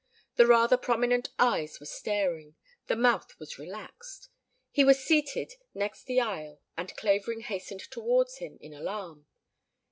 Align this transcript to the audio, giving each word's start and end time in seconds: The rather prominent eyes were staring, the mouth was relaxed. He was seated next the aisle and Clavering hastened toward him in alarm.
The 0.35 0.47
rather 0.47 0.77
prominent 0.77 1.29
eyes 1.37 1.79
were 1.79 1.85
staring, 1.85 2.55
the 2.87 2.95
mouth 2.95 3.37
was 3.37 3.59
relaxed. 3.59 4.29
He 4.71 4.83
was 4.83 5.05
seated 5.05 5.53
next 5.75 6.05
the 6.05 6.19
aisle 6.19 6.59
and 6.75 6.95
Clavering 6.97 7.41
hastened 7.41 7.81
toward 7.81 8.29
him 8.39 8.57
in 8.61 8.73
alarm. 8.73 9.27